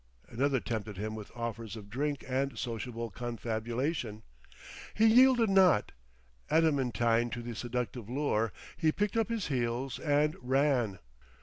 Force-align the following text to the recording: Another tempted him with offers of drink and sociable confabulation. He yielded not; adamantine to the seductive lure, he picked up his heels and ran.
Another 0.27 0.59
tempted 0.59 0.97
him 0.97 1.13
with 1.13 1.29
offers 1.35 1.75
of 1.75 1.87
drink 1.87 2.25
and 2.27 2.57
sociable 2.57 3.11
confabulation. 3.11 4.23
He 4.95 5.05
yielded 5.05 5.51
not; 5.51 5.91
adamantine 6.49 7.29
to 7.29 7.43
the 7.43 7.53
seductive 7.53 8.09
lure, 8.09 8.51
he 8.75 8.91
picked 8.91 9.15
up 9.15 9.29
his 9.29 9.49
heels 9.49 9.99
and 9.99 10.35
ran. 10.41 10.97